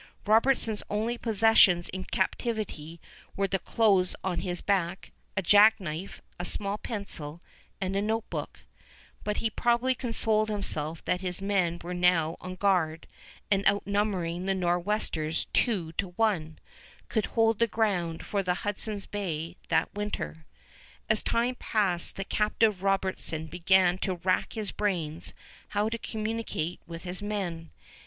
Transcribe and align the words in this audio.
Robertson's 0.25 0.81
only 0.89 1.15
possessions 1.15 1.87
in 1.89 2.05
captivity 2.05 2.99
were 3.37 3.47
the 3.47 3.59
clothes 3.59 4.15
on 4.23 4.39
his 4.39 4.59
back, 4.59 5.11
a 5.37 5.43
jackknife, 5.43 6.23
a 6.39 6.43
small 6.43 6.79
pencil, 6.79 7.39
and 7.79 7.95
a 7.95 8.01
notebook; 8.01 8.61
but 9.23 9.37
he 9.37 9.51
probably 9.51 9.93
consoled 9.93 10.49
himself 10.49 11.05
that 11.05 11.21
his 11.21 11.39
men 11.39 11.79
were 11.83 11.93
now 11.93 12.35
on 12.41 12.55
guard, 12.55 13.05
and, 13.51 13.63
outnumbering 13.67 14.47
the 14.47 14.55
Nor'westers 14.55 15.45
two 15.53 15.91
to 15.99 16.07
one, 16.17 16.57
could 17.07 17.27
hold 17.27 17.59
the 17.59 17.67
ground 17.67 18.25
for 18.25 18.41
the 18.41 18.55
Hudson's 18.65 19.05
Bay 19.05 19.55
that 19.69 19.93
winter. 19.93 20.47
As 21.11 21.21
time 21.21 21.53
passed 21.53 22.15
the 22.15 22.23
captive 22.25 22.81
Robertson 22.81 23.45
began 23.45 23.99
to 23.99 24.15
wrack 24.15 24.53
his 24.53 24.71
brains 24.71 25.35
how 25.67 25.89
to 25.89 25.99
communicate 25.99 26.79
with 26.87 27.03
his 27.03 27.21
men. 27.21 27.69